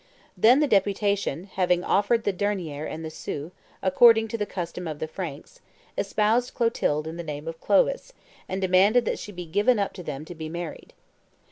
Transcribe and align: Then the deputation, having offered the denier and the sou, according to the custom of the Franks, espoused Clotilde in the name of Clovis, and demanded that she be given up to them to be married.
Then 0.35 0.61
the 0.61 0.67
deputation, 0.67 1.43
having 1.43 1.83
offered 1.83 2.23
the 2.23 2.33
denier 2.33 2.85
and 2.85 3.05
the 3.05 3.11
sou, 3.11 3.51
according 3.83 4.29
to 4.29 4.37
the 4.39 4.47
custom 4.47 4.87
of 4.87 4.97
the 4.97 5.07
Franks, 5.07 5.59
espoused 5.95 6.55
Clotilde 6.55 7.05
in 7.05 7.17
the 7.17 7.23
name 7.23 7.47
of 7.47 7.61
Clovis, 7.61 8.11
and 8.49 8.59
demanded 8.59 9.05
that 9.05 9.19
she 9.19 9.31
be 9.31 9.45
given 9.45 9.77
up 9.77 9.93
to 9.93 10.01
them 10.01 10.25
to 10.25 10.33
be 10.33 10.49
married. 10.49 10.93